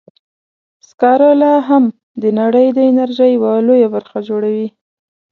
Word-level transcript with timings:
سکاره 0.87 1.31
لا 1.41 1.53
هم 1.67 1.83
د 2.21 2.23
نړۍ 2.39 2.67
د 2.73 2.79
انرژۍ 2.89 3.31
یوه 3.37 3.53
لویه 3.67 3.87
برخه 3.95 4.19
جوړوي. 4.29 4.67